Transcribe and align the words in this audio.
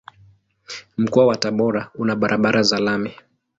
Mkoa 0.97 1.25
wa 1.25 1.35
Tabora 1.35 1.89
una 1.95 2.15
barabara 2.15 2.63
za 2.63 2.79
lami. 2.79 3.13